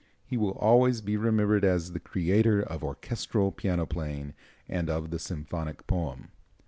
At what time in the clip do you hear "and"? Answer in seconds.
4.67-4.89